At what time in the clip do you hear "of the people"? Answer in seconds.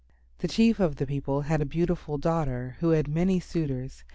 0.79-1.41